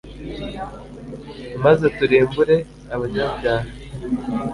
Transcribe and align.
maze 1.63 1.85
turimbure 1.97 2.55
abanyabyaha 2.95 3.67